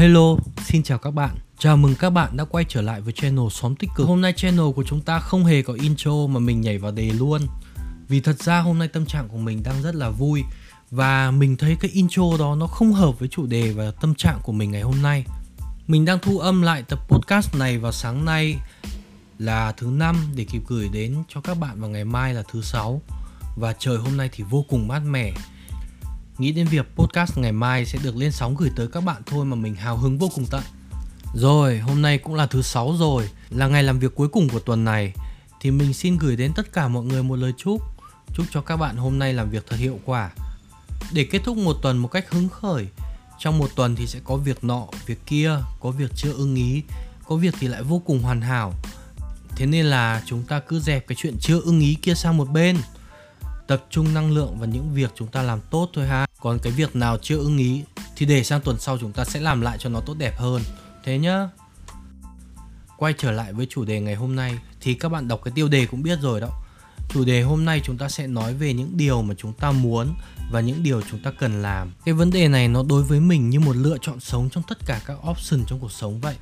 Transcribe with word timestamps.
Hello, 0.00 0.36
xin 0.64 0.82
chào 0.82 0.98
các 0.98 1.10
bạn. 1.10 1.36
Chào 1.58 1.76
mừng 1.76 1.94
các 1.94 2.10
bạn 2.10 2.36
đã 2.36 2.44
quay 2.44 2.64
trở 2.68 2.82
lại 2.82 3.00
với 3.00 3.12
channel 3.12 3.44
Xóm 3.50 3.76
Tích 3.76 3.90
Cực. 3.96 4.06
Hôm 4.06 4.20
nay 4.20 4.32
channel 4.36 4.70
của 4.76 4.84
chúng 4.86 5.00
ta 5.00 5.18
không 5.18 5.44
hề 5.44 5.62
có 5.62 5.72
intro 5.72 6.26
mà 6.26 6.40
mình 6.40 6.60
nhảy 6.60 6.78
vào 6.78 6.92
đề 6.92 7.10
luôn. 7.10 7.42
Vì 8.08 8.20
thật 8.20 8.42
ra 8.42 8.60
hôm 8.60 8.78
nay 8.78 8.88
tâm 8.88 9.06
trạng 9.06 9.28
của 9.28 9.36
mình 9.36 9.62
đang 9.62 9.82
rất 9.82 9.94
là 9.94 10.10
vui 10.10 10.42
và 10.90 11.30
mình 11.30 11.56
thấy 11.56 11.76
cái 11.80 11.90
intro 11.90 12.22
đó 12.38 12.54
nó 12.54 12.66
không 12.66 12.92
hợp 12.92 13.18
với 13.18 13.28
chủ 13.28 13.46
đề 13.46 13.72
và 13.72 13.90
tâm 14.00 14.14
trạng 14.14 14.38
của 14.42 14.52
mình 14.52 14.70
ngày 14.70 14.82
hôm 14.82 15.02
nay. 15.02 15.24
Mình 15.86 16.04
đang 16.04 16.18
thu 16.22 16.38
âm 16.38 16.62
lại 16.62 16.82
tập 16.82 16.98
podcast 17.08 17.56
này 17.56 17.78
vào 17.78 17.92
sáng 17.92 18.24
nay 18.24 18.56
là 19.38 19.72
thứ 19.72 19.86
năm 19.86 20.16
để 20.36 20.44
kịp 20.44 20.62
gửi 20.68 20.88
đến 20.88 21.22
cho 21.28 21.40
các 21.40 21.58
bạn 21.58 21.80
vào 21.80 21.90
ngày 21.90 22.04
mai 22.04 22.34
là 22.34 22.42
thứ 22.52 22.62
sáu 22.62 23.02
và 23.56 23.74
trời 23.78 23.98
hôm 23.98 24.16
nay 24.16 24.28
thì 24.32 24.44
vô 24.50 24.64
cùng 24.68 24.88
mát 24.88 25.02
mẻ 25.06 25.32
Nghĩ 26.40 26.52
đến 26.52 26.66
việc 26.66 26.86
podcast 26.96 27.38
ngày 27.38 27.52
mai 27.52 27.86
sẽ 27.86 27.98
được 28.02 28.16
lên 28.16 28.32
sóng 28.32 28.54
gửi 28.54 28.70
tới 28.76 28.88
các 28.88 29.04
bạn 29.04 29.22
thôi 29.26 29.44
mà 29.44 29.56
mình 29.56 29.74
hào 29.74 29.96
hứng 29.96 30.18
vô 30.18 30.30
cùng 30.34 30.46
tận. 30.50 30.62
Rồi, 31.34 31.78
hôm 31.78 32.02
nay 32.02 32.18
cũng 32.18 32.34
là 32.34 32.46
thứ 32.46 32.62
sáu 32.62 32.96
rồi, 32.98 33.30
là 33.50 33.68
ngày 33.68 33.82
làm 33.82 33.98
việc 33.98 34.14
cuối 34.14 34.28
cùng 34.28 34.48
của 34.48 34.58
tuần 34.58 34.84
này 34.84 35.12
thì 35.60 35.70
mình 35.70 35.94
xin 35.94 36.18
gửi 36.18 36.36
đến 36.36 36.52
tất 36.52 36.72
cả 36.72 36.88
mọi 36.88 37.04
người 37.04 37.22
một 37.22 37.36
lời 37.36 37.52
chúc. 37.56 37.82
Chúc 38.34 38.46
cho 38.50 38.60
các 38.60 38.76
bạn 38.76 38.96
hôm 38.96 39.18
nay 39.18 39.34
làm 39.34 39.50
việc 39.50 39.66
thật 39.68 39.76
hiệu 39.76 40.00
quả. 40.04 40.30
Để 41.12 41.24
kết 41.24 41.40
thúc 41.44 41.56
một 41.56 41.76
tuần 41.82 41.98
một 41.98 42.08
cách 42.08 42.30
hứng 42.30 42.48
khởi, 42.48 42.86
trong 43.38 43.58
một 43.58 43.70
tuần 43.76 43.96
thì 43.96 44.06
sẽ 44.06 44.20
có 44.24 44.36
việc 44.36 44.64
nọ, 44.64 44.86
việc 45.06 45.26
kia, 45.26 45.56
có 45.80 45.90
việc 45.90 46.10
chưa 46.14 46.32
ưng 46.32 46.54
ý, 46.54 46.82
có 47.24 47.36
việc 47.36 47.54
thì 47.60 47.68
lại 47.68 47.82
vô 47.82 48.02
cùng 48.06 48.22
hoàn 48.22 48.40
hảo. 48.40 48.72
Thế 49.56 49.66
nên 49.66 49.86
là 49.86 50.22
chúng 50.26 50.42
ta 50.42 50.60
cứ 50.60 50.80
dẹp 50.80 51.06
cái 51.06 51.16
chuyện 51.20 51.36
chưa 51.40 51.60
ưng 51.60 51.80
ý 51.80 51.94
kia 52.02 52.14
sang 52.14 52.36
một 52.36 52.50
bên 52.50 52.76
tập 53.66 53.86
trung 53.90 54.14
năng 54.14 54.30
lượng 54.30 54.58
vào 54.58 54.68
những 54.68 54.94
việc 54.94 55.10
chúng 55.14 55.28
ta 55.28 55.42
làm 55.42 55.60
tốt 55.70 55.90
thôi 55.94 56.06
ha 56.06 56.29
còn 56.40 56.58
cái 56.58 56.72
việc 56.72 56.96
nào 56.96 57.18
chưa 57.22 57.36
ưng 57.36 57.58
ý 57.58 57.82
thì 58.16 58.26
để 58.26 58.44
sang 58.44 58.60
tuần 58.60 58.78
sau 58.78 58.98
chúng 58.98 59.12
ta 59.12 59.24
sẽ 59.24 59.40
làm 59.40 59.60
lại 59.60 59.78
cho 59.80 59.90
nó 59.90 60.00
tốt 60.00 60.14
đẹp 60.18 60.38
hơn. 60.38 60.62
Thế 61.04 61.18
nhá. 61.18 61.48
Quay 62.96 63.14
trở 63.18 63.30
lại 63.30 63.52
với 63.52 63.66
chủ 63.70 63.84
đề 63.84 64.00
ngày 64.00 64.14
hôm 64.14 64.36
nay 64.36 64.58
thì 64.80 64.94
các 64.94 65.08
bạn 65.08 65.28
đọc 65.28 65.40
cái 65.44 65.52
tiêu 65.54 65.68
đề 65.68 65.86
cũng 65.86 66.02
biết 66.02 66.18
rồi 66.22 66.40
đó. 66.40 66.48
Chủ 67.08 67.24
đề 67.24 67.42
hôm 67.42 67.64
nay 67.64 67.80
chúng 67.84 67.98
ta 67.98 68.08
sẽ 68.08 68.26
nói 68.26 68.54
về 68.54 68.72
những 68.72 68.96
điều 68.96 69.22
mà 69.22 69.34
chúng 69.38 69.52
ta 69.52 69.72
muốn 69.72 70.14
và 70.50 70.60
những 70.60 70.82
điều 70.82 71.02
chúng 71.10 71.22
ta 71.22 71.30
cần 71.38 71.62
làm. 71.62 71.92
Cái 72.04 72.14
vấn 72.14 72.30
đề 72.30 72.48
này 72.48 72.68
nó 72.68 72.82
đối 72.88 73.02
với 73.02 73.20
mình 73.20 73.50
như 73.50 73.60
một 73.60 73.76
lựa 73.76 73.96
chọn 74.00 74.20
sống 74.20 74.48
trong 74.50 74.62
tất 74.68 74.78
cả 74.86 75.00
các 75.06 75.18
option 75.30 75.64
trong 75.66 75.80
cuộc 75.80 75.92
sống 75.92 76.20
vậy. 76.20 76.36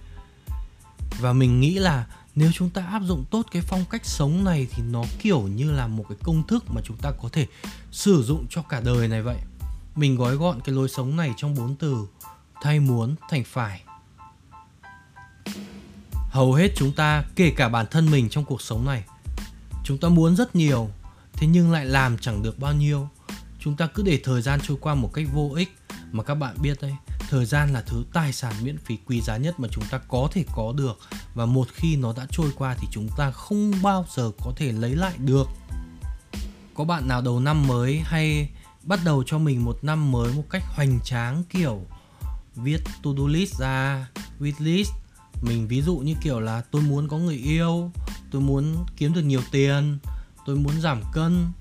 Và 1.20 1.32
mình 1.32 1.60
nghĩ 1.60 1.78
là 1.78 2.06
nếu 2.34 2.50
chúng 2.54 2.70
ta 2.70 2.86
áp 2.86 3.02
dụng 3.02 3.24
tốt 3.30 3.46
cái 3.52 3.62
phong 3.62 3.84
cách 3.91 4.06
sống 4.06 4.44
này 4.44 4.66
thì 4.70 4.82
nó 4.91 5.04
kiểu 5.20 5.41
như 5.41 5.72
là 5.72 5.86
một 5.86 6.04
cái 6.08 6.19
công 6.22 6.46
thức 6.46 6.64
mà 6.69 6.80
chúng 6.84 6.96
ta 6.96 7.10
có 7.22 7.28
thể 7.32 7.46
sử 7.92 8.22
dụng 8.22 8.46
cho 8.50 8.62
cả 8.62 8.80
đời 8.80 9.08
này 9.08 9.22
vậy 9.22 9.36
mình 9.98 10.16
gói 10.16 10.36
gọn 10.36 10.60
cái 10.60 10.74
lối 10.74 10.88
sống 10.88 11.16
này 11.16 11.32
trong 11.36 11.54
bốn 11.54 11.77
từ, 11.77 12.06
thay 12.62 12.80
muốn, 12.80 13.14
thành 13.30 13.44
phải. 13.46 13.82
Hầu 16.12 16.54
hết 16.54 16.68
chúng 16.77 16.92
ta, 16.92 17.24
kể 17.36 17.52
cả 17.56 17.68
bản 17.68 17.86
thân 17.91 18.10
mình 18.10 18.28
trong 18.28 18.44
cuộc 18.44 18.62
sống 18.62 18.84
này, 18.84 19.04
chúng 19.84 19.98
ta 19.98 20.08
muốn 20.08 20.36
rất 20.36 20.56
nhiều, 20.56 20.91
thế 21.32 21.46
nhưng 21.46 21.72
lại 21.72 21.86
làm 21.86 22.19
chẳng 22.19 22.42
được 22.42 22.58
bao 22.58 22.72
nhiêu. 22.72 23.08
Chúng 23.60 23.76
ta 23.76 23.86
cứ 23.86 24.02
để 24.02 24.20
thời 24.24 24.42
gian 24.42 24.60
trôi 24.60 24.76
qua 24.80 24.94
một 24.94 25.10
cách 25.14 25.26
vô 25.32 25.52
ích. 25.56 25.69
Mà 26.12 26.22
các 26.22 26.34
bạn 26.34 26.56
biết 26.62 26.80
đấy, 26.80 26.94
thời 27.28 27.44
gian 27.44 27.72
là 27.72 27.82
thứ 27.86 28.04
tài 28.12 28.32
sản 28.32 28.54
miễn 28.62 28.78
phí 28.78 28.96
quý 29.06 29.20
giá 29.20 29.36
nhất 29.36 29.60
mà 29.60 29.69
chúng 29.70 29.84
ta 29.91 29.98
có 29.98 30.28
thể 30.32 30.44
có 30.54 30.72
được. 30.76 30.98
Và 31.34 31.46
một 31.46 31.69
khi 31.72 31.96
nó 31.96 32.12
đã 32.16 32.26
trôi 32.30 32.50
qua 32.56 32.74
thì 32.78 32.88
chúng 32.91 33.08
ta 33.16 33.30
không 33.30 33.72
bao 33.82 34.06
giờ 34.14 34.30
có 34.44 34.52
thể 34.56 34.72
lấy 34.72 34.96
lại 34.96 35.12
được. 35.19 35.48
Có 36.74 36.84
bạn 36.84 37.08
nào 37.08 37.22
đầu 37.22 37.41
năm 37.41 37.66
mới 37.66 37.98
hay 37.98 38.48
bắt 38.89 39.00
đầu 39.05 39.22
cho 39.27 39.39
mình 39.39 39.64
một 39.64 39.78
năm 39.83 40.12
mới 40.12 40.34
một 40.34 40.44
cách 40.50 40.62
hoành 40.67 41.00
tráng, 41.05 41.44
kiểu 41.50 41.83
viết 42.55 42.78
to 43.03 43.11
do 43.19 43.27
list 43.27 43.58
ra 43.58 44.08
wish 44.41 44.53
list. 44.58 44.91
Mình 45.43 45.69
ví 45.69 45.82
dụ 45.82 45.97
như 45.97 46.15
kiểu 46.22 46.41
là 46.41 46.62
tôi 46.71 46.82
muốn 46.82 47.09
có 47.09 47.19
người 47.19 47.37
yêu, 47.37 47.91
tôi 48.31 48.43
muốn 48.43 48.87
kiếm 48.97 49.12
được 49.12 49.22
nhiều 49.22 49.41
tiền, 49.53 49.98
tôi 50.47 50.56
muốn 50.56 50.81
giảm 50.81 51.03
cân, 51.12 51.53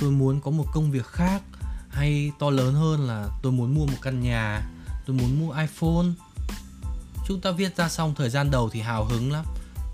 tôi 0.00 0.10
muốn 0.10 0.40
có 0.40 0.50
một 0.50 0.66
công 0.72 0.90
việc 0.90 1.06
khác. 1.06 1.42
Hay 1.88 2.32
to 2.38 2.50
lớn 2.50 2.74
hơn 2.74 3.00
là 3.00 3.28
tôi 3.42 3.52
muốn 3.52 3.74
mua 3.74 3.86
một 3.86 3.98
căn 4.02 4.20
nhà, 4.20 4.68
tôi 5.06 5.16
muốn 5.16 5.40
mua 5.40 5.52
iphone. 5.52 6.06
Chúng 7.26 7.40
ta 7.40 7.50
viết 7.50 7.76
ra 7.76 7.88
xong 7.88 8.14
thời 8.14 8.30
gian 8.30 8.50
đầu 8.50 8.70
thì 8.72 8.80
hào 8.80 9.04
hứng 9.04 9.32
lắm. 9.32 9.44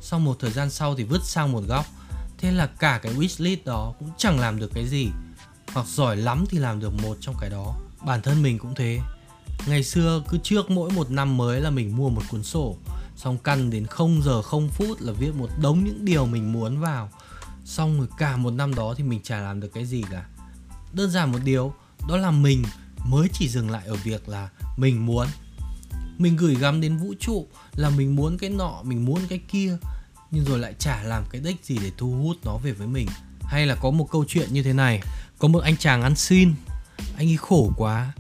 Sau 0.00 0.20
một 0.20 0.36
thời 0.40 0.50
gian 0.50 0.70
sau 0.70 0.94
thì 0.94 1.04
vứt 1.04 1.24
sang 1.24 1.52
một 1.52 1.62
góc. 1.68 1.86
Thế 2.38 2.52
là 2.52 2.66
cả 2.66 3.00
cái 3.02 3.14
wishlist 3.14 3.56
đó 3.64 3.94
cũng 3.98 4.10
chẳng 4.16 4.40
làm 4.40 4.58
được 4.58 4.70
cái 4.74 4.88
gì 4.88 5.08
hoặc 5.74 5.86
giỏi 5.86 6.16
lắm 6.16 6.44
thì 6.48 6.58
làm 6.58 6.80
được 6.80 6.94
một 7.02 7.16
trong 7.20 7.34
cái 7.40 7.50
đó. 7.50 7.74
Bản 8.06 8.22
thân 8.22 8.42
mình 8.42 8.58
cũng 8.58 8.74
thế. 8.74 9.00
Ngày 9.66 9.84
xưa 9.84 10.22
cứ 10.28 10.38
trước 10.42 10.70
mỗi 10.70 10.90
một 10.90 11.10
năm 11.10 11.36
mới 11.36 11.60
là 11.60 11.70
mình 11.70 11.96
mua 11.96 12.10
một 12.10 12.22
cuốn 12.30 12.42
sổ, 12.42 12.76
xong 13.16 13.38
căn 13.38 13.70
đến 13.70 13.86
0 13.86 14.22
giờ 14.22 14.42
0 14.42 14.68
phút 14.68 15.00
là 15.00 15.12
viết 15.12 15.34
một 15.34 15.48
đống 15.62 15.84
những 15.84 16.04
điều 16.04 16.26
mình 16.26 16.52
muốn 16.52 16.80
vào. 16.80 17.10
Xong 17.64 17.98
rồi 17.98 18.08
cả 18.18 18.36
một 18.36 18.50
năm 18.50 18.74
đó 18.74 18.94
thì 18.96 19.04
mình 19.04 19.20
chả 19.22 19.40
làm 19.40 19.60
được 19.60 19.70
cái 19.74 19.86
gì 19.86 20.02
cả. 20.10 20.26
Đơn 20.92 21.10
giản 21.10 21.32
một 21.32 21.38
điều, 21.44 21.74
đó 22.08 22.16
là 22.16 22.30
mình 22.30 22.64
mới 23.04 23.28
chỉ 23.32 23.48
dừng 23.48 23.70
lại 23.70 23.86
ở 23.86 23.94
việc 23.94 24.28
là 24.28 24.48
mình 24.76 25.06
muốn. 25.06 25.26
Mình 26.18 26.36
gửi 26.36 26.54
gắm 26.54 26.80
đến 26.80 26.96
vũ 26.96 27.14
trụ 27.20 27.46
là 27.76 27.90
mình 27.90 28.16
muốn 28.16 28.38
cái 28.38 28.50
nọ, 28.50 28.82
mình 28.82 29.04
muốn 29.04 29.20
cái 29.28 29.40
kia, 29.48 29.78
nhưng 30.30 30.44
rồi 30.44 30.58
lại 30.58 30.74
chả 30.78 31.02
làm 31.02 31.24
cái 31.30 31.40
đích 31.40 31.64
gì 31.64 31.78
để 31.82 31.90
thu 31.96 32.10
hút 32.22 32.36
nó 32.44 32.56
về 32.56 32.72
với 32.72 32.86
mình. 32.86 33.06
Hay 33.42 33.66
là 33.66 33.74
có 33.74 33.90
một 33.90 34.08
câu 34.10 34.24
chuyện 34.28 34.52
như 34.52 34.62
thế 34.62 34.72
này 34.72 35.00
có 35.42 35.48
một 35.48 35.58
anh 35.58 35.76
chàng 35.76 36.02
ăn 36.02 36.16
xin. 36.16 36.54
Anh 37.16 37.28
ấy 37.28 37.36
khổ 37.36 37.72
quá, 37.76 38.12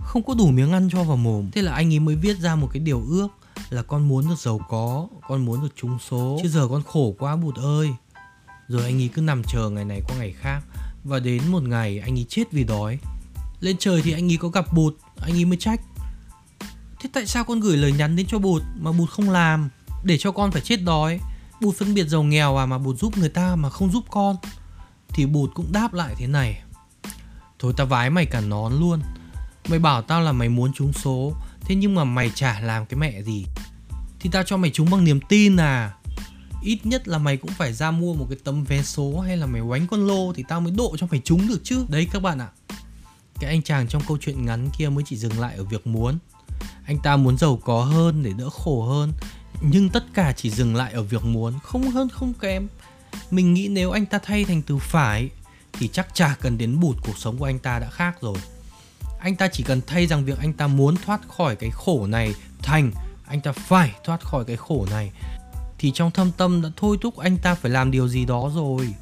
không 0.00 0.22
có 0.22 0.34
đủ 0.34 0.46
miếng 0.46 0.72
ăn 0.72 0.88
cho 0.92 1.04
vào 1.04 1.16
mồm. 1.16 1.50
Thế 1.52 1.62
là 1.62 1.74
anh 1.74 1.92
ấy 1.92 2.00
mới 2.00 2.16
viết 2.16 2.38
ra 2.38 2.54
một 2.54 2.68
cái 2.72 2.80
điều 2.80 3.04
ước 3.08 3.28
là 3.70 3.82
con 3.82 4.08
muốn 4.08 4.28
được 4.28 4.38
giàu 4.38 4.60
có, 4.68 5.08
con 5.28 5.44
muốn 5.44 5.62
được 5.62 5.68
trúng 5.76 5.98
số. 6.10 6.38
Chứ 6.42 6.48
giờ 6.48 6.68
con 6.70 6.82
khổ 6.82 7.14
quá 7.18 7.36
bụt 7.36 7.56
ơi. 7.56 7.90
Rồi 8.68 8.84
anh 8.84 9.00
ấy 9.00 9.10
cứ 9.14 9.22
nằm 9.22 9.42
chờ 9.44 9.70
ngày 9.70 9.84
này 9.84 10.02
qua 10.08 10.16
ngày 10.16 10.34
khác. 10.40 10.60
Và 11.04 11.18
đến 11.18 11.42
một 11.48 11.62
ngày 11.62 11.98
anh 11.98 12.18
ấy 12.18 12.26
chết 12.28 12.52
vì 12.52 12.64
đói. 12.64 12.98
Lên 13.60 13.76
trời 13.78 14.02
thì 14.02 14.12
anh 14.12 14.32
ấy 14.32 14.36
có 14.36 14.48
gặp 14.48 14.72
bụt, 14.72 14.94
anh 15.20 15.32
ấy 15.32 15.44
mới 15.44 15.56
trách. 15.56 15.80
Thế 17.00 17.10
tại 17.12 17.26
sao 17.26 17.44
con 17.44 17.60
gửi 17.60 17.76
lời 17.76 17.92
nhắn 17.92 18.16
đến 18.16 18.26
cho 18.26 18.38
bụt 18.38 18.62
mà 18.76 18.92
bụt 18.92 19.10
không 19.10 19.30
làm? 19.30 19.68
Để 20.04 20.18
cho 20.18 20.32
con 20.32 20.50
phải 20.50 20.62
chết 20.62 20.76
đói. 20.76 21.20
Bụt 21.60 21.76
phân 21.76 21.94
biệt 21.94 22.08
giàu 22.08 22.22
nghèo 22.22 22.56
à 22.56 22.66
mà 22.66 22.78
bụt 22.78 22.96
giúp 22.98 23.18
người 23.18 23.28
ta 23.28 23.56
mà 23.56 23.70
không 23.70 23.92
giúp 23.92 24.04
con. 24.10 24.36
Thì 25.08 25.26
bụt 25.26 25.50
cũng 25.54 25.72
đáp 25.72 25.94
lại 25.94 26.14
thế 26.18 26.26
này 26.26 26.62
thôi 27.58 27.72
tao 27.76 27.86
vái 27.86 28.10
mày 28.10 28.26
cả 28.26 28.40
nón 28.40 28.80
luôn. 28.80 29.00
Mày 29.68 29.78
bảo 29.78 30.02
tao 30.02 30.20
là 30.20 30.32
mày 30.32 30.48
muốn 30.48 30.72
trúng 30.72 30.92
số, 30.92 31.32
thế 31.60 31.74
nhưng 31.74 31.94
mà 31.94 32.04
mày 32.04 32.30
chả 32.34 32.60
làm 32.60 32.86
cái 32.86 32.98
mẹ 32.98 33.22
gì. 33.22 33.44
Thì 34.20 34.30
tao 34.32 34.42
cho 34.42 34.56
mày 34.56 34.70
trúng 34.70 34.90
bằng 34.90 35.04
niềm 35.04 35.20
tin 35.28 35.56
à? 35.56 35.94
Ít 36.62 36.78
nhất 36.84 37.08
là 37.08 37.18
mày 37.18 37.36
cũng 37.36 37.50
phải 37.50 37.72
ra 37.72 37.90
mua 37.90 38.14
một 38.14 38.26
cái 38.30 38.38
tấm 38.44 38.64
vé 38.64 38.82
số 38.82 39.20
hay 39.20 39.36
là 39.36 39.46
mày 39.46 39.60
oánh 39.60 39.86
con 39.86 40.06
lô 40.06 40.32
thì 40.32 40.44
tao 40.48 40.60
mới 40.60 40.72
độ 40.76 40.96
cho 40.98 41.06
mày 41.10 41.20
trúng 41.24 41.48
được 41.48 41.60
chứ. 41.64 41.86
Đấy 41.88 42.08
các 42.12 42.22
bạn 42.22 42.38
ạ. 42.38 42.48
Cái 43.40 43.50
anh 43.50 43.62
chàng 43.62 43.88
trong 43.88 44.02
câu 44.08 44.18
chuyện 44.20 44.46
ngắn 44.46 44.70
kia 44.78 44.88
mới 44.88 45.04
chỉ 45.06 45.16
dừng 45.16 45.40
lại 45.40 45.56
ở 45.56 45.64
việc 45.64 45.86
muốn. 45.86 46.18
Anh 46.84 46.98
ta 46.98 47.16
muốn 47.16 47.38
giàu 47.38 47.60
có 47.64 47.84
hơn 47.84 48.22
để 48.22 48.32
đỡ 48.38 48.50
khổ 48.50 48.84
hơn, 48.84 49.12
nhưng 49.60 49.88
tất 49.88 50.04
cả 50.14 50.32
chỉ 50.36 50.50
dừng 50.50 50.76
lại 50.76 50.92
ở 50.92 51.02
việc 51.02 51.24
muốn, 51.24 51.54
không 51.62 51.90
hơn 51.90 52.08
không 52.08 52.32
kém. 52.34 52.68
Mình 53.30 53.54
nghĩ 53.54 53.68
nếu 53.68 53.90
anh 53.90 54.06
ta 54.06 54.18
thay 54.22 54.44
thành 54.44 54.62
từ 54.62 54.78
phải 54.78 55.30
thì 55.78 55.88
chắc 55.88 56.14
chả 56.14 56.36
cần 56.40 56.58
đến 56.58 56.80
bụt 56.80 56.96
cuộc 57.02 57.18
sống 57.18 57.38
của 57.38 57.44
anh 57.44 57.58
ta 57.58 57.78
đã 57.78 57.90
khác 57.90 58.16
rồi. 58.20 58.38
Anh 59.20 59.36
ta 59.36 59.48
chỉ 59.48 59.64
cần 59.64 59.80
thay 59.86 60.06
rằng 60.06 60.24
việc 60.24 60.38
anh 60.38 60.52
ta 60.52 60.66
muốn 60.66 60.96
thoát 60.96 61.20
khỏi 61.28 61.56
cái 61.56 61.70
khổ 61.70 62.06
này 62.06 62.34
thành, 62.62 62.92
anh 63.26 63.40
ta 63.40 63.52
phải 63.52 63.94
thoát 64.04 64.20
khỏi 64.20 64.44
cái 64.44 64.56
khổ 64.56 64.86
này, 64.90 65.12
thì 65.78 65.92
trong 65.94 66.10
thâm 66.10 66.30
tâm 66.32 66.62
đã 66.62 66.68
thôi 66.76 66.96
thúc 67.00 67.16
anh 67.16 67.38
ta 67.38 67.54
phải 67.54 67.70
làm 67.70 67.90
điều 67.90 68.08
gì 68.08 68.24
đó 68.24 68.50
rồi. 68.54 68.94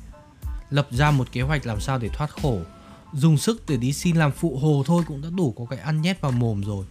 Lập 0.71 0.89
ra 0.91 1.11
một 1.11 1.33
kế 1.33 1.41
hoạch 1.43 1.67
làm 1.67 1.81
sao 1.81 1.99
để 1.99 2.09
thoát 2.09 2.31
khổ. 2.43 2.61
Dùng 3.13 3.39
sức 3.39 3.69
để 3.69 3.77
đi 3.77 3.93
xin 3.93 4.17
làm 4.17 4.33
phụ 4.33 4.59
hồ 4.59 4.83
thôi 4.87 5.03
cũng 5.07 5.23
đã 5.23 5.29
đủ 5.37 5.55
có 5.59 5.65
cái 5.71 5.79
ăn 5.79 6.03
nhét 6.03 6.21
vào 6.21 6.33
mồm 6.33 6.61
rồi. 6.61 6.87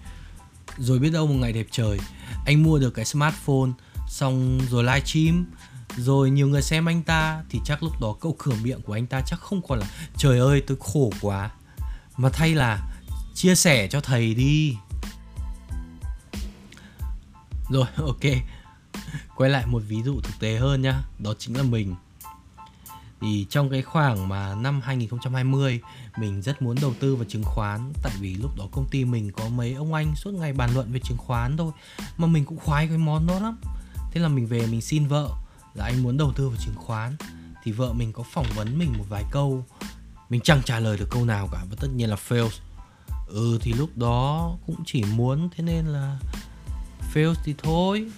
Rồi 0.78 1.00
biết 1.00 1.10
đâu 1.10 1.28
một 1.28 1.34
ngày 1.34 1.54
đẹp 1.54 1.68
trời, 1.72 2.00
anh 2.46 2.64
mua 2.64 2.80
được 2.80 2.90
cái 2.90 3.06
smartphone, 3.06 3.70
xong 4.10 4.60
rồi 4.70 4.84
livestream 4.84 5.46
rồi 5.98 6.30
nhiều 6.30 6.48
người 6.48 6.62
xem 6.62 6.90
anh 6.90 7.04
ta 7.04 7.44
thì 7.50 7.60
chắc 7.66 7.84
lúc 7.84 8.02
đó 8.02 8.16
câu 8.22 8.36
cửa 8.38 8.54
miệng 8.64 8.82
của 8.82 8.94
anh 8.94 9.08
ta 9.08 9.22
chắc 9.22 9.40
không 9.40 9.62
còn 9.68 9.80
là, 9.80 9.86
trời 10.18 10.40
ơi, 10.40 10.64
tôi 10.68 10.78
khổ 10.80 11.12
quá. 11.22 11.50
Mà 12.18 12.30
thay 12.30 12.56
là, 12.56 12.80
chia 13.34 13.56
sẻ 13.56 13.88
cho 13.88 14.02
thầy 14.02 14.34
đi. 14.34 14.78
Rồi, 17.70 17.86
ok. 17.98 18.24
Quay 19.36 19.50
lại 19.50 19.66
một 19.66 19.82
ví 19.88 20.04
dụ 20.04 20.22
thực 20.22 20.40
tế 20.40 20.58
hơn 20.58 20.82
nhá, 20.82 21.04
đó 21.20 21.34
chính 21.40 21.58
là 21.58 21.64
mình. 21.64 21.96
Thì 23.22 23.46
trong 23.50 23.70
cái 23.70 23.82
khoảng 23.82 24.30
mà 24.30 24.56
năm 24.56 24.82
2020 24.84 25.80
mình 26.18 26.42
rất 26.42 26.62
muốn 26.62 26.76
đầu 26.82 26.94
tư 27.00 27.16
vào 27.16 27.26
chứng 27.26 27.44
khoán 27.44 27.94
tại 28.04 28.14
vì 28.20 28.36
lúc 28.36 28.52
đó 28.58 28.68
công 28.72 28.88
ty 28.92 29.06
mình 29.06 29.32
có 29.32 29.50
mấy 29.50 29.74
ông 29.74 29.94
anh 29.94 30.16
suốt 30.16 30.32
ngày 30.34 30.54
bàn 30.54 30.74
luận 30.74 30.92
về 30.92 31.00
chứng 31.04 31.18
khoán 31.18 31.58
thôi, 31.58 31.72
mà 32.18 32.28
mình 32.28 32.46
cũng 32.46 32.58
khoái 32.58 32.88
cái 32.88 32.98
món 32.98 33.28
đó 33.28 33.40
lắm. 33.40 33.58
Thế 34.12 34.22
là 34.22 34.28
mình 34.28 34.48
về 34.48 34.68
mình 34.68 34.82
xin 34.82 35.08
vợ 35.08 35.30
là 35.76 35.86
anh 35.86 36.04
muốn 36.04 36.18
đầu 36.18 36.34
tư 36.36 36.50
vào 36.50 36.58
chứng 36.66 36.76
khoán, 36.76 37.16
thì 37.64 37.72
vợ 37.72 37.94
mình 37.94 38.14
có 38.14 38.24
phỏng 38.24 38.48
vấn 38.56 38.78
mình 38.78 38.94
một 38.98 39.06
vài 39.10 39.24
câu. 39.32 39.66
Mình 40.30 40.42
chẳng 40.44 40.62
trả 40.66 40.80
lời 40.80 40.98
được 40.98 41.08
câu 41.10 41.26
nào 41.26 41.50
cả, 41.52 41.66
và 41.70 41.76
tất 41.80 41.88
nhiên 41.96 42.10
là 42.10 42.18
fail 42.30 42.50
ừ 43.28 43.60
thì 43.62 43.74
lúc 43.74 43.98
đó 43.98 44.56
cũng 44.66 44.84
chỉ 44.86 45.04
muốn, 45.04 45.50
thế 45.56 45.64
nên 45.64 45.86
là 45.86 46.20
fail 47.14 47.34
thì 47.44 47.56
thôi. 47.58 48.12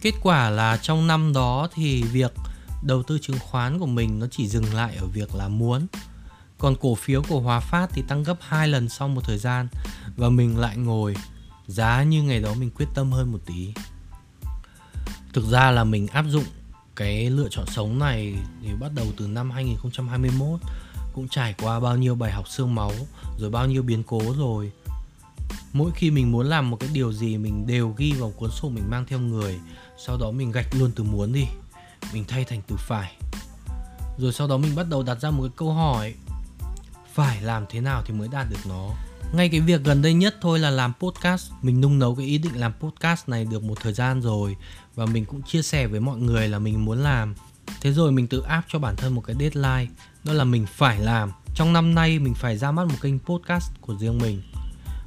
Kết 0.00 0.14
quả 0.22 0.50
là 0.50 0.76
trong 0.76 1.06
năm 1.06 1.32
đó 1.32 1.68
thì 1.74 2.02
việc 2.02 2.32
đầu 2.82 3.02
tư 3.02 3.18
chứng 3.22 3.38
khoán 3.38 3.78
của 3.78 3.86
mình 3.86 4.18
nó 4.18 4.26
chỉ 4.30 4.48
dừng 4.48 4.74
lại 4.74 4.96
ở 4.96 5.06
việc 5.06 5.34
là 5.34 5.48
muốn. 5.48 5.86
Còn 6.58 6.76
cổ 6.80 6.94
phiếu 6.94 7.22
của 7.28 7.40
Hòa 7.40 7.60
Phát 7.60 7.90
thì 7.92 8.02
tăng 8.08 8.22
gấp 8.22 8.36
2 8.40 8.68
lần 8.68 8.88
sau 8.88 9.08
một 9.08 9.20
thời 9.24 9.38
gian, 9.38 9.68
và 10.16 10.28
mình 10.28 10.58
lại 10.58 10.76
ngồi. 10.76 11.16
Giá 11.66 12.02
như 12.02 12.22
ngày 12.22 12.40
đó 12.40 12.54
mình 12.54 12.70
quyết 12.70 12.86
tâm 12.94 13.12
hơn 13.12 13.32
một 13.32 13.38
tí 13.46 13.74
thực 15.32 15.44
ra 15.44 15.70
là 15.70 15.84
mình 15.84 16.06
áp 16.06 16.24
dụng 16.28 16.44
cái 16.96 17.30
lựa 17.30 17.48
chọn 17.50 17.66
sống 17.66 17.98
này 17.98 18.34
thì 18.62 18.68
bắt 18.80 18.92
đầu 18.94 19.06
từ 19.16 19.26
năm 19.26 19.50
2021 19.50 20.60
cũng 21.14 21.28
trải 21.28 21.54
qua 21.62 21.80
bao 21.80 21.96
nhiêu 21.96 22.14
bài 22.14 22.32
học 22.32 22.48
xương 22.48 22.74
máu, 22.74 22.92
rồi 23.38 23.50
bao 23.50 23.66
nhiêu 23.66 23.82
biến 23.82 24.02
cố 24.02 24.22
rồi. 24.38 24.72
Mỗi 25.72 25.90
khi 25.94 26.10
mình 26.10 26.32
muốn 26.32 26.46
làm 26.46 26.70
một 26.70 26.76
cái 26.80 26.90
điều 26.92 27.12
gì, 27.12 27.38
mình 27.38 27.66
đều 27.66 27.94
ghi 27.96 28.12
vào 28.12 28.32
cuốn 28.36 28.50
sổ 28.50 28.68
mình 28.68 28.90
mang 28.90 29.04
theo 29.08 29.18
người, 29.18 29.60
sau 30.06 30.18
đó 30.18 30.30
mình 30.30 30.52
gạch 30.52 30.74
luôn 30.74 30.90
từ 30.96 31.04
muốn 31.04 31.32
đi, 31.32 31.44
mình 32.12 32.24
thay 32.28 32.44
thành 32.44 32.62
từ 32.66 32.76
phải. 32.78 33.16
Rồi 34.18 34.32
sau 34.32 34.48
đó 34.48 34.56
mình 34.56 34.74
bắt 34.74 34.86
đầu 34.88 35.02
đặt 35.02 35.20
ra 35.20 35.30
một 35.30 35.42
cái 35.42 35.52
câu 35.56 35.72
hỏi, 35.72 36.14
phải 37.14 37.42
làm 37.42 37.64
thế 37.68 37.80
nào 37.80 38.02
thì 38.06 38.14
mới 38.14 38.28
đạt 38.28 38.46
được 38.50 38.66
nó? 38.68 38.90
Ngay 39.32 39.48
cái 39.48 39.60
việc 39.60 39.84
gần 39.84 40.02
đây 40.02 40.14
nhất 40.14 40.36
thôi 40.40 40.58
là 40.58 40.70
làm 40.70 40.92
podcast. 41.00 41.52
Mình 41.62 41.80
nung 41.80 41.98
nấu 41.98 42.14
cái 42.14 42.26
ý 42.26 42.38
định 42.38 42.60
làm 42.60 42.72
podcast 42.80 43.28
này 43.28 43.44
được 43.44 43.62
một 43.62 43.80
thời 43.80 43.92
gian 43.92 44.20
rồi. 44.22 44.56
Và 44.94 45.06
mình 45.06 45.24
cũng 45.24 45.42
chia 45.42 45.62
sẻ 45.62 45.86
với 45.86 46.00
mọi 46.00 46.18
người 46.18 46.48
là 46.48 46.58
mình 46.58 46.84
muốn 46.84 46.98
làm. 46.98 47.34
Thế 47.80 47.92
rồi 47.92 48.12
mình 48.12 48.26
tự 48.26 48.40
áp 48.40 48.62
cho 48.68 48.78
bản 48.78 48.96
thân 48.96 49.14
một 49.14 49.20
cái 49.20 49.36
deadline. 49.40 49.86
Đó 50.24 50.32
là 50.32 50.44
mình 50.44 50.66
phải 50.66 50.98
làm. 50.98 51.32
Trong 51.54 51.72
năm 51.72 51.94
nay, 51.94 52.18
mình 52.18 52.34
phải 52.34 52.58
ra 52.58 52.70
mắt 52.72 52.86
một 52.86 52.96
kênh 53.00 53.18
podcast 53.18 53.72
của 53.80 53.96
riêng 53.98 54.18
mình. 54.18 54.42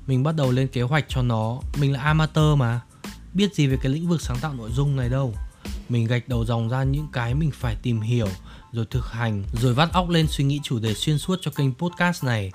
Mình 0.08 0.24
bắt 0.24 0.36
đầu 0.36 0.52
lên 0.52 0.68
kế 0.68 0.82
hoạch 0.82 1.06
cho 1.08 1.22
nó. 1.22 1.60
Mình 1.78 1.94
là 1.94 2.02
amateur 2.02 2.58
mà. 2.58 2.82
Biết 3.34 3.56
gì 3.56 3.68
về 3.68 3.78
cái 3.82 3.92
lĩnh 3.92 4.08
vực 4.08 4.22
sáng 4.22 4.38
tạo 4.42 4.54
nội 4.54 4.72
dung 4.72 4.96
này 4.96 5.10
đâu. 5.10 5.34
Mình 5.90 6.08
gạch 6.08 6.28
đầu 6.28 6.46
dòng 6.46 6.70
ra 6.70 6.84
những 6.84 7.08
cái 7.14 7.34
mình 7.34 7.52
phải 7.52 7.76
tìm 7.76 8.02
hiểu, 8.02 8.28
rồi 8.72 8.86
thực 8.90 9.12
hành, 9.12 9.44
rồi 9.62 9.74
vắt 9.74 9.92
óc 9.92 10.10
lên 10.10 10.28
suy 10.28 10.44
nghĩ 10.44 10.60
chủ 10.64 10.80
đề 10.80 10.94
xuyên 10.94 11.18
suốt 11.18 11.40
cho 11.42 11.52
kênh 11.52 11.74
podcast 11.74 12.24
này 12.24 12.52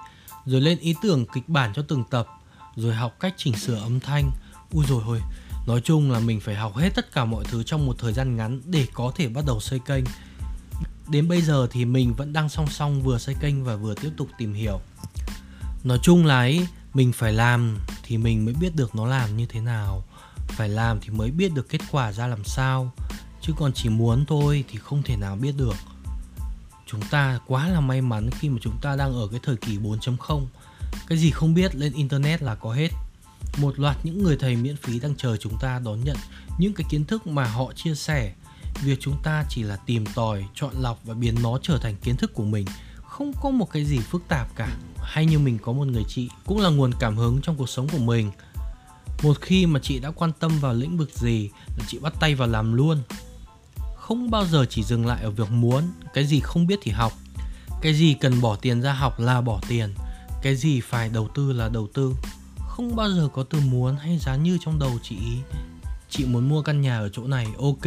rồi 0.50 0.60
lên 0.60 0.78
ý 0.78 0.94
tưởng 1.02 1.26
kịch 1.34 1.48
bản 1.48 1.72
cho 1.74 1.82
từng 1.88 2.04
tập, 2.10 2.26
rồi 2.76 2.94
học 2.94 3.16
cách 3.20 3.34
chỉnh 3.36 3.56
sửa 3.56 3.74
âm 3.74 4.00
thanh. 4.00 4.30
Ui 4.72 4.86
rồi 4.86 5.02
hồi 5.02 5.20
nói 5.66 5.80
chung 5.84 6.10
là 6.10 6.18
mình 6.18 6.40
phải 6.40 6.54
học 6.54 6.76
hết 6.76 6.90
tất 6.94 7.12
cả 7.12 7.24
mọi 7.24 7.44
thứ 7.44 7.62
trong 7.62 7.86
một 7.86 7.96
thời 7.98 8.12
gian 8.12 8.36
ngắn 8.36 8.60
để 8.64 8.86
có 8.92 9.12
thể 9.16 9.28
bắt 9.28 9.44
đầu 9.46 9.60
xây 9.60 9.78
kênh. 9.78 10.04
Đến 11.08 11.28
bây 11.28 11.42
giờ 11.42 11.66
thì 11.70 11.84
mình 11.84 12.14
vẫn 12.14 12.32
đang 12.32 12.48
song 12.48 12.66
song 12.70 13.02
vừa 13.02 13.18
xây 13.18 13.34
kênh 13.40 13.64
và 13.64 13.76
vừa 13.76 13.94
tiếp 13.94 14.10
tục 14.16 14.28
tìm 14.38 14.54
hiểu. 14.54 14.80
Nói 15.84 15.98
chung 16.02 16.26
là 16.26 16.38
ấy, 16.38 16.66
mình 16.94 17.12
phải 17.12 17.32
làm 17.32 17.78
thì 18.02 18.18
mình 18.18 18.44
mới 18.44 18.54
biết 18.54 18.76
được 18.76 18.94
nó 18.94 19.06
làm 19.06 19.36
như 19.36 19.46
thế 19.46 19.60
nào. 19.60 20.04
Phải 20.48 20.68
làm 20.68 21.00
thì 21.00 21.10
mới 21.10 21.30
biết 21.30 21.52
được 21.54 21.68
kết 21.68 21.80
quả 21.90 22.12
ra 22.12 22.26
làm 22.26 22.44
sao. 22.44 22.92
Chứ 23.42 23.52
còn 23.58 23.72
chỉ 23.72 23.88
muốn 23.88 24.24
thôi 24.28 24.64
thì 24.68 24.78
không 24.78 25.02
thể 25.02 25.16
nào 25.16 25.36
biết 25.36 25.52
được 25.56 25.74
chúng 26.90 27.00
ta 27.10 27.40
quá 27.46 27.68
là 27.68 27.80
may 27.80 28.00
mắn 28.02 28.30
khi 28.30 28.48
mà 28.48 28.58
chúng 28.60 28.78
ta 28.82 28.96
đang 28.96 29.12
ở 29.12 29.28
cái 29.30 29.40
thời 29.42 29.56
kỳ 29.56 29.78
4.0 29.78 30.46
cái 31.06 31.18
gì 31.18 31.30
không 31.30 31.54
biết, 31.54 31.74
lên 31.74 31.92
internet 31.92 32.42
là 32.42 32.54
có 32.54 32.72
hết. 32.72 32.88
Một 33.56 33.78
loạt 33.78 33.96
những 34.02 34.22
người 34.22 34.36
thầy 34.36 34.56
miễn 34.56 34.76
phí 34.76 35.00
đang 35.00 35.14
chờ 35.16 35.36
chúng 35.36 35.58
ta 35.60 35.80
đón 35.84 36.04
nhận 36.04 36.16
những 36.58 36.72
cái 36.72 36.86
kiến 36.90 37.04
thức 37.04 37.26
mà 37.26 37.44
họ 37.44 37.72
chia 37.72 37.94
sẻ. 37.94 38.32
Việc 38.82 38.98
chúng 39.00 39.16
ta 39.22 39.44
chỉ 39.48 39.62
là 39.62 39.76
tìm 39.76 40.06
tòi, 40.06 40.44
chọn 40.54 40.74
lọc 40.80 41.00
và 41.04 41.14
biến 41.14 41.34
nó 41.42 41.58
trở 41.62 41.78
thành 41.78 41.96
kiến 41.96 42.16
thức 42.16 42.34
của 42.34 42.44
mình, 42.44 42.66
không 43.02 43.32
có 43.40 43.50
một 43.50 43.70
cái 43.70 43.84
gì 43.84 43.98
phức 43.98 44.22
tạp 44.28 44.56
cả. 44.56 44.76
Hay 45.02 45.26
như 45.26 45.38
mình 45.38 45.58
có 45.58 45.72
một 45.72 45.86
người 45.86 46.04
chị 46.08 46.28
cũng 46.46 46.60
là 46.60 46.70
nguồn 46.70 46.92
cảm 47.00 47.16
hứng 47.16 47.40
trong 47.42 47.56
cuộc 47.56 47.68
sống 47.68 47.88
của 47.88 47.98
mình. 47.98 48.30
Một 49.22 49.40
khi 49.40 49.66
mà 49.66 49.80
chị 49.82 49.98
đã 49.98 50.10
quan 50.10 50.32
tâm 50.40 50.58
vào 50.60 50.74
lĩnh 50.74 50.96
vực 50.96 51.10
gì 51.14 51.50
là 51.78 51.84
chị 51.88 51.98
bắt 51.98 52.14
tay 52.20 52.34
vào 52.34 52.48
làm 52.48 52.74
luôn 52.74 53.02
không 54.10 54.30
bao 54.30 54.46
giờ 54.46 54.66
chỉ 54.70 54.82
dừng 54.82 55.06
lại 55.06 55.22
ở 55.22 55.30
việc 55.30 55.50
muốn. 55.50 55.82
Cái 56.14 56.26
gì 56.26 56.40
không 56.40 56.66
biết 56.66 56.78
thì 56.82 56.90
học. 56.90 57.12
Cái 57.80 57.94
gì 57.94 58.14
cần 58.14 58.40
bỏ 58.40 58.56
tiền 58.56 58.80
ra 58.80 58.92
học 58.92 59.20
là 59.20 59.40
bỏ 59.40 59.60
tiền. 59.68 59.94
Cái 60.42 60.56
gì 60.56 60.80
phải 60.80 61.08
đầu 61.08 61.28
tư 61.34 61.52
là 61.52 61.68
đầu 61.68 61.88
tư. 61.94 62.14
Không 62.58 62.96
bao 62.96 63.10
giờ 63.10 63.28
có 63.34 63.42
từ 63.42 63.60
muốn 63.60 63.96
hay 63.96 64.18
giá 64.18 64.36
như 64.36 64.58
trong 64.64 64.78
đầu 64.78 64.98
chị 65.02 65.16
ý. 65.16 65.38
Chị 66.08 66.24
muốn 66.24 66.48
mua 66.48 66.62
căn 66.62 66.80
nhà 66.80 66.98
ở 66.98 67.08
chỗ 67.08 67.26
này, 67.26 67.46
ok, 67.58 67.86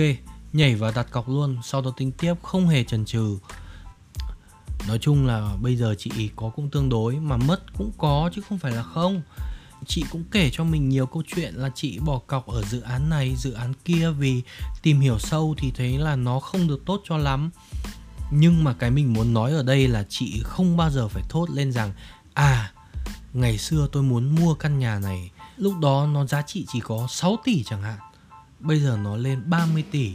nhảy 0.53 0.75
vào 0.75 0.91
đặt 0.95 1.11
cọc 1.11 1.29
luôn, 1.29 1.57
sau 1.63 1.81
đó 1.81 1.93
tính 1.97 2.11
tiếp, 2.11 2.33
không 2.43 2.67
hề 2.67 2.83
chần 2.83 3.05
chừ. 3.05 3.37
Nói 4.87 4.97
chung 5.01 5.27
là 5.27 5.55
bây 5.61 5.75
giờ 5.75 5.95
chị 5.97 6.11
ý 6.17 6.29
có 6.35 6.49
cũng 6.55 6.69
tương 6.69 6.89
đối 6.89 7.15
mà 7.15 7.37
mất 7.37 7.73
cũng 7.77 7.91
có 7.97 8.29
chứ 8.35 8.41
không 8.49 8.59
phải 8.59 8.71
là 8.71 8.83
không 8.83 9.21
chị 9.87 10.03
cũng 10.11 10.23
kể 10.31 10.49
cho 10.53 10.63
mình 10.63 10.89
nhiều 10.89 11.05
câu 11.05 11.23
chuyện 11.35 11.55
là 11.55 11.69
chị 11.75 11.99
bỏ 11.99 12.19
cọc 12.27 12.47
ở 12.47 12.63
dự 12.63 12.81
án 12.81 13.09
này, 13.09 13.35
dự 13.35 13.51
án 13.51 13.73
kia 13.85 14.09
vì 14.09 14.41
tìm 14.81 14.99
hiểu 14.99 15.19
sâu 15.19 15.55
thì 15.57 15.71
thấy 15.71 15.97
là 15.97 16.15
nó 16.15 16.39
không 16.39 16.67
được 16.67 16.85
tốt 16.85 17.01
cho 17.09 17.17
lắm. 17.17 17.49
Nhưng 18.31 18.63
mà 18.63 18.73
cái 18.73 18.91
mình 18.91 19.13
muốn 19.13 19.33
nói 19.33 19.51
ở 19.51 19.63
đây 19.63 19.87
là 19.87 20.05
chị 20.09 20.41
không 20.43 20.77
bao 20.77 20.89
giờ 20.89 21.07
phải 21.07 21.23
thốt 21.29 21.49
lên 21.49 21.71
rằng 21.71 21.93
à 22.33 22.73
ngày 23.33 23.57
xưa 23.57 23.87
tôi 23.91 24.03
muốn 24.03 24.35
mua 24.35 24.53
căn 24.53 24.79
nhà 24.79 24.99
này, 24.99 25.31
lúc 25.57 25.79
đó 25.79 26.07
nó 26.13 26.25
giá 26.25 26.41
trị 26.41 26.65
chỉ 26.73 26.79
có 26.79 27.07
6 27.09 27.37
tỷ 27.43 27.63
chẳng 27.63 27.81
hạn, 27.81 27.99
bây 28.59 28.79
giờ 28.79 28.97
nó 29.03 29.17
lên 29.17 29.49
30 29.49 29.83
tỷ. 29.91 30.13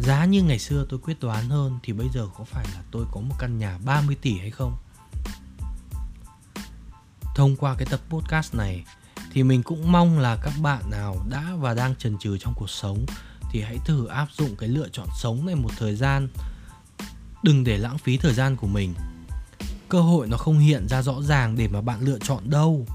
Giá 0.00 0.24
như 0.24 0.42
ngày 0.42 0.58
xưa 0.58 0.86
tôi 0.88 0.98
quyết 0.98 1.20
toán 1.20 1.48
hơn 1.48 1.78
thì 1.82 1.92
bây 1.92 2.08
giờ 2.14 2.28
có 2.38 2.44
phải 2.44 2.66
là 2.74 2.82
tôi 2.90 3.06
có 3.12 3.20
một 3.20 3.34
căn 3.38 3.58
nhà 3.58 3.78
30 3.84 4.16
tỷ 4.22 4.38
hay 4.38 4.50
không? 4.50 4.76
Thông 7.38 7.56
qua 7.56 7.74
cái 7.74 7.86
tập 7.90 8.00
podcast 8.08 8.54
này, 8.54 8.84
thì 9.32 9.42
mình 9.42 9.62
cũng 9.62 9.92
mong 9.92 10.18
là 10.18 10.36
các 10.42 10.52
bạn 10.62 10.90
nào 10.90 11.16
đã 11.28 11.44
và 11.58 11.74
đang 11.74 11.94
chần 11.96 12.18
chừ 12.18 12.38
trong 12.38 12.54
cuộc 12.56 12.70
sống, 12.70 13.06
thì 13.50 13.60
hãy 13.60 13.78
thử 13.84 14.06
áp 14.06 14.28
dụng 14.38 14.56
cái 14.56 14.68
lựa 14.68 14.88
chọn 14.88 15.06
sống 15.18 15.46
này 15.46 15.54
một 15.54 15.70
thời 15.78 15.96
gian. 15.96 16.28
Đừng 17.42 17.64
để 17.64 17.78
lãng 17.78 17.98
phí 17.98 18.16
thời 18.16 18.34
gian 18.34 18.56
của 18.56 18.66
mình. 18.66 18.94
Cơ 19.88 20.00
hội 20.00 20.26
nó 20.28 20.36
không 20.36 20.58
hiện 20.58 20.88
ra 20.88 21.02
rõ 21.02 21.22
ràng 21.22 21.56
để 21.56 21.68
mà 21.68 21.80
bạn 21.80 22.00
lựa 22.00 22.18
chọn 22.18 22.50
đâu. 22.50 22.86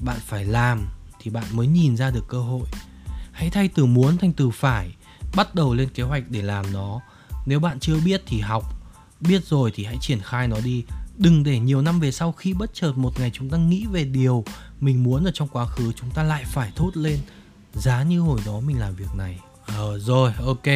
Bạn 0.00 0.18
phải 0.20 0.44
làm 0.44 0.86
thì 1.20 1.30
bạn 1.30 1.44
mới 1.52 1.66
nhìn 1.66 1.96
ra 1.96 2.10
được 2.10 2.24
cơ 2.28 2.40
hội. 2.40 2.68
Hãy 3.32 3.50
thay 3.50 3.68
từ 3.68 3.86
muốn 3.86 4.18
thành 4.18 4.32
từ 4.32 4.50
phải, 4.50 4.94
bắt 5.36 5.54
đầu 5.54 5.74
lên 5.74 5.88
kế 5.88 6.02
hoạch 6.02 6.24
để 6.28 6.42
làm 6.42 6.72
nó. 6.72 7.00
Nếu 7.46 7.60
bạn 7.60 7.80
chưa 7.80 8.00
biết 8.00 8.22
thì 8.26 8.40
học, 8.40 8.64
biết 9.20 9.44
rồi 9.46 9.72
thì 9.74 9.84
hãy 9.84 9.96
triển 10.00 10.20
khai 10.20 10.48
nó 10.48 10.56
đi 10.64 10.84
đừng 11.18 11.42
để 11.42 11.58
nhiều 11.58 11.82
năm 11.82 12.00
về 12.00 12.12
sau 12.12 12.32
khi 12.32 12.52
bất 12.52 12.74
chợt 12.74 12.92
một 12.96 13.20
ngày 13.20 13.30
chúng 13.34 13.50
ta 13.50 13.58
nghĩ 13.58 13.86
về 13.92 14.04
điều 14.04 14.44
mình 14.80 15.02
muốn 15.02 15.24
ở 15.24 15.30
trong 15.34 15.48
quá 15.48 15.66
khứ 15.66 15.92
chúng 15.92 16.10
ta 16.10 16.22
lại 16.22 16.44
phải 16.46 16.72
thốt 16.76 16.96
lên 16.96 17.18
giá 17.74 18.02
như 18.02 18.20
hồi 18.20 18.40
đó 18.46 18.60
mình 18.60 18.78
làm 18.78 18.94
việc 18.94 19.14
này 19.16 19.38
Ờ 19.76 19.98
rồi, 19.98 20.32
ok. 20.46 20.66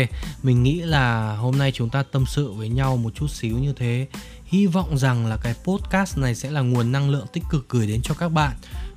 Mình 0.42 0.62
nghĩ 0.62 0.80
là 0.80 1.37
hôm 1.37 1.58
nay 1.58 1.72
chúng 1.72 1.88
ta 1.88 2.02
tâm 2.02 2.25
sự 2.26 2.52
với 2.52 2.68
nhau 2.68 2.96
một 2.96 3.14
chút 3.14 3.30
xíu 3.30 3.58
như 3.58 3.72
thế. 3.72 4.08
Hy 4.44 4.66
vọng 4.66 4.99
rằng 4.99 5.26
là 5.26 5.37
cái 5.37 5.54
podcast 5.64 6.18
này 6.18 6.34
sẽ 6.34 6.50
là 6.50 6.61
nguồn 6.61 6.92
năng 6.92 7.11
lượng 7.11 7.26
tích 7.32 7.44
cực 7.50 7.68
gửi 7.68 7.87
đến 7.87 8.00
cho 8.02 8.14
các 8.14 8.28
bạn, 8.28 8.56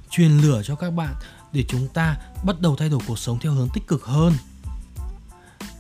truyền 0.10 0.38
lửa 0.38 0.62
cho 0.66 0.76
các 0.76 0.92
bạn 0.92 1.16
để 1.54 1.64
chúng 1.68 1.88
ta 1.88 2.18
bắt 2.46 2.62
đầu 2.62 2.76
thay 2.76 2.90
đổi 2.90 3.00
cuộc 3.08 3.20
sống 3.20 3.40
theo 3.40 3.52
hướng 3.52 3.70
tích 3.74 3.88
cực 3.88 4.06
hơn. 4.06 4.34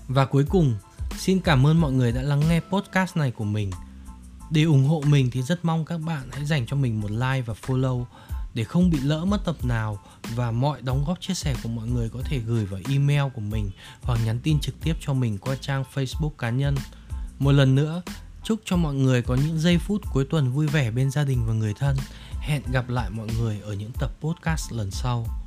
Và 0.07 0.25
cuối 0.25 0.45
cùng, 0.49 0.75
xin 1.17 1.39
cảm 1.39 1.67
ơn 1.67 1.81
mọi 1.81 1.91
người 1.91 2.11
đã 2.11 2.21
lắng 2.21 2.41
nghe 2.49 2.59
podcast 2.59 3.17
này 3.17 3.31
của 3.31 3.45
mình. 3.45 3.71
Để 4.55 4.63
ủng 4.63 4.85
hộ 4.85 5.03
mình 5.05 5.31
thì 5.31 5.41
rất 5.41 5.65
mong 5.65 5.85
các 5.85 5.97
bạn 5.97 6.29
hãy 6.31 6.45
dành 6.45 6.65
cho 6.65 6.75
mình 6.75 7.01
một 7.01 7.11
like 7.11 7.41
và 7.41 7.53
follow 7.67 8.05
để 8.53 8.63
không 8.63 8.89
bị 8.89 8.99
lỡ 8.99 9.25
mất 9.25 9.45
tập 9.45 9.55
nào 9.65 9.99
và 10.35 10.51
mọi 10.51 10.81
đóng 10.81 11.03
góp 11.07 11.21
chia 11.21 11.33
sẻ 11.33 11.55
của 11.63 11.69
mọi 11.69 11.87
người 11.87 12.09
có 12.09 12.19
thể 12.25 12.39
gửi 12.39 12.65
vào 12.65 12.79
email 12.89 13.23
của 13.33 13.41
mình 13.41 13.71
hoặc 14.01 14.19
nhắn 14.25 14.39
tin 14.43 14.59
trực 14.59 14.75
tiếp 14.83 14.93
cho 14.99 15.13
mình 15.13 15.37
qua 15.37 15.55
trang 15.61 15.83
Facebook 15.93 16.29
cá 16.29 16.49
nhân. 16.49 16.75
Một 17.39 17.51
lần 17.51 17.75
nữa, 17.75 18.01
chúc 18.43 18.59
cho 18.65 18.77
mọi 18.77 18.93
người 18.93 19.21
có 19.21 19.35
những 19.35 19.59
giây 19.59 19.77
phút 19.77 20.01
cuối 20.13 20.25
tuần 20.29 20.51
vui 20.51 20.67
vẻ 20.67 20.91
bên 20.91 21.11
gia 21.11 21.23
đình 21.23 21.45
và 21.45 21.53
người 21.53 21.73
thân. 21.73 21.95
Hẹn 22.39 22.61
gặp 22.71 22.89
lại 22.89 23.09
mọi 23.09 23.27
người 23.39 23.59
ở 23.63 23.73
những 23.73 23.91
tập 23.99 24.11
podcast 24.21 24.71
lần 24.71 24.91
sau. 24.91 25.44